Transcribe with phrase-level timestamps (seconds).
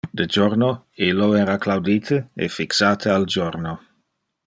[0.19, 0.69] De jorno
[1.09, 3.79] illo era claudite e fixate al jorno.